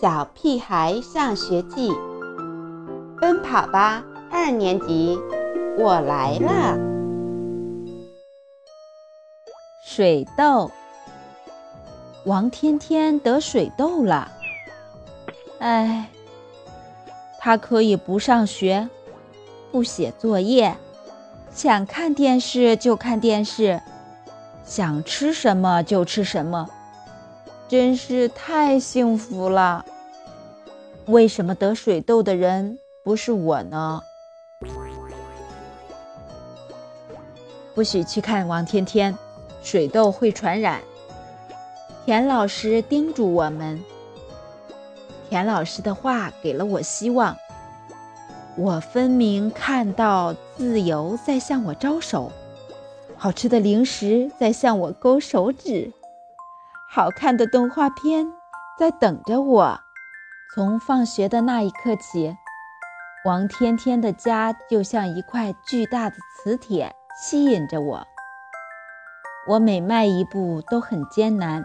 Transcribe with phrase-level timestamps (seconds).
[0.00, 1.90] 小屁孩上学记》，
[3.20, 5.18] 奔跑吧二年级，
[5.76, 6.78] 我来了。
[9.84, 10.70] 水痘，
[12.24, 14.30] 王天天得水痘了。
[15.58, 16.08] 哎，
[17.40, 18.88] 他可以不上学，
[19.72, 20.76] 不写作业，
[21.50, 23.80] 想看电视就看电视，
[24.64, 26.68] 想吃什么就吃什么。
[27.68, 29.84] 真是太幸福了！
[31.04, 34.02] 为什么得水痘的人不是我呢？
[37.74, 39.14] 不许去看王天天，
[39.62, 40.80] 水痘会传染。
[42.06, 43.78] 田老师叮嘱我们。
[45.28, 47.36] 田老师的话给了我希望。
[48.56, 52.32] 我分明看到自由在向我招手，
[53.18, 55.92] 好吃的零食在向我勾手指。
[56.90, 58.32] 好看的动画片
[58.78, 59.80] 在等着我。
[60.54, 62.34] 从放学的那一刻起，
[63.26, 68.06] 王天天的家就像一块巨大的磁铁，吸引着我。
[69.46, 71.62] 我每迈一步都很艰难，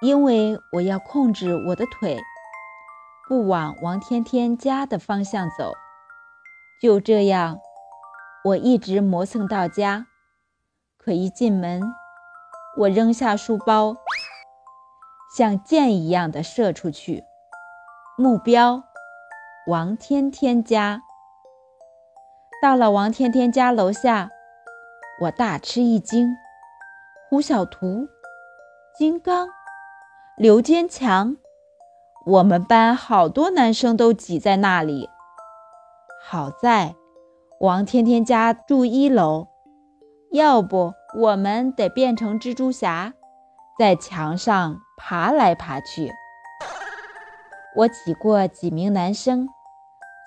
[0.00, 2.20] 因为我要控制我的腿，
[3.28, 5.74] 不往王天天家的方向走。
[6.82, 7.58] 就这样，
[8.44, 10.06] 我一直磨蹭到家。
[10.98, 11.80] 可一进门，
[12.78, 13.96] 我扔下书包，
[15.36, 17.24] 像箭一样的射出去，
[18.16, 18.84] 目标
[19.66, 21.02] 王天天家。
[22.62, 24.30] 到了王天天家楼下，
[25.22, 26.36] 我大吃一惊：
[27.28, 28.06] 胡小图、
[28.96, 29.48] 金刚、
[30.36, 31.36] 刘坚强，
[32.26, 35.10] 我们班好多男生都挤在那里。
[36.22, 36.94] 好在
[37.58, 39.48] 王天天家住一楼，
[40.32, 40.94] 要不……
[41.16, 43.14] 我们得变成蜘蛛侠，
[43.78, 46.12] 在墙上爬来爬去。
[47.74, 49.48] 我挤过几名男生，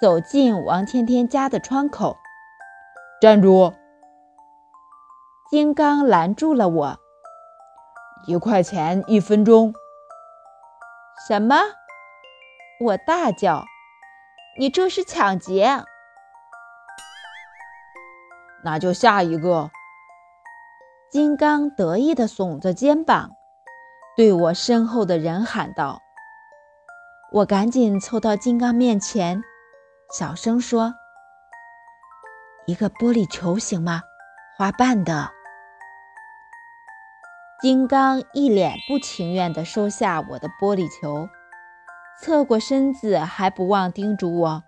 [0.01, 2.17] 走进王天天家的窗口。
[3.21, 3.75] 站住！
[5.51, 6.97] 金刚拦住了我。
[8.25, 9.75] 一块钱一分钟。
[11.27, 11.55] 什么？
[12.79, 13.65] 我大叫
[14.57, 15.83] ：“你这是抢劫！”
[18.65, 19.69] 那就下一个。
[21.11, 23.31] 金刚得意地耸着肩膀，
[24.15, 25.99] 对我身后的人喊道
[27.33, 29.43] ：“我赶紧凑到金刚面前，
[30.17, 30.93] 小声说
[32.65, 34.03] ：‘一个玻璃球行吗？
[34.57, 35.29] 花瓣的。’”
[37.61, 41.27] 金刚一脸不情愿地收下我的玻璃球，
[42.21, 44.63] 侧过身子，还不忘叮嘱我：“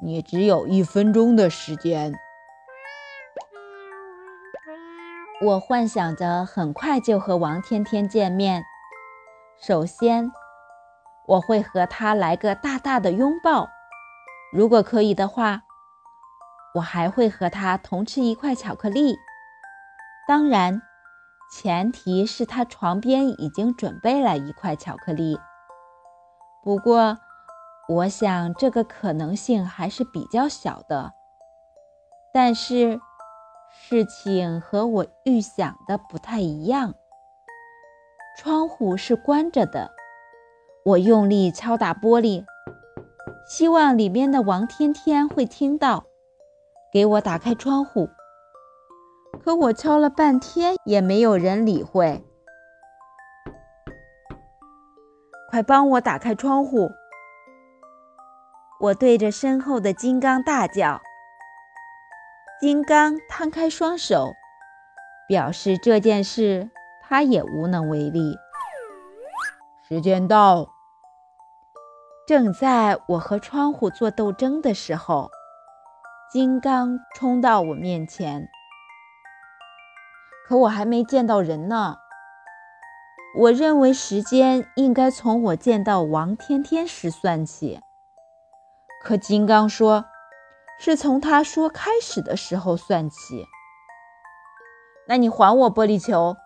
[0.00, 2.14] 你只有一分钟的时间。”
[5.42, 8.64] 我幻想着很快就和王天天见面。
[9.60, 10.30] 首先，
[11.26, 13.68] 我会和他来个大大的拥抱。
[14.52, 15.62] 如果可以的话，
[16.76, 19.16] 我还会和他同吃一块巧克力。
[20.28, 20.80] 当然，
[21.52, 25.38] 前提是他床边已经准备了一块巧克力。
[26.62, 27.18] 不过，
[27.88, 31.12] 我想这个可能性还是比较小的。
[32.32, 33.00] 但是。
[33.86, 36.94] 事情和我预想的不太一样。
[38.34, 39.90] 窗户是关着的，
[40.86, 42.46] 我用力敲打玻璃，
[43.46, 46.06] 希望里面的王天天会听到，
[46.90, 48.08] 给我打开窗户。
[49.44, 52.24] 可我敲了半天也没有人理会。
[55.50, 56.90] 快帮我打开窗户！
[58.80, 61.02] 我对着身后的金刚大叫。
[62.60, 64.32] 金刚摊开双手，
[65.28, 66.70] 表示这件事
[67.02, 68.36] 他也无能为力。
[69.88, 70.68] 时间到。
[72.26, 75.30] 正在我和窗户做斗争的时候，
[76.32, 78.48] 金刚冲到我面前。
[80.48, 81.96] 可我还没见到人呢。
[83.36, 87.80] 我认为时间应该从我见到王天天时算起。
[89.02, 90.06] 可金刚说。
[90.78, 93.46] 是从他说开始的时候算起。
[95.06, 96.36] 那你还我玻璃球。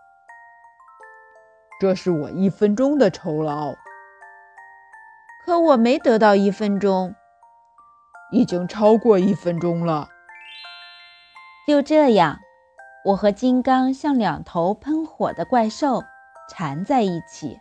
[1.80, 3.74] 这是我一分钟的酬劳。
[5.44, 7.14] 可我没得到一分钟，
[8.32, 10.08] 已经超过一分钟了。
[11.66, 12.38] 就这样，
[13.04, 16.02] 我和金刚像两头喷火的怪兽
[16.50, 17.58] 缠在一起，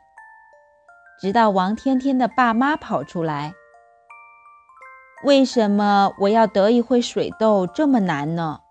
[1.22, 3.54] 直到王天天的爸妈跑出来。
[5.28, 8.62] 为什么我要得一回水痘这么难呢？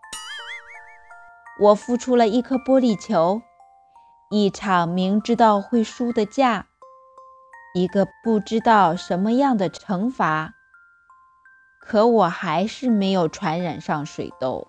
[1.60, 3.42] 我付出了一颗玻璃球，
[4.30, 6.64] 一场明知道会输的架，
[7.74, 10.54] 一个不知道什么样的惩罚，
[11.78, 14.66] 可我还是没有传染上水痘。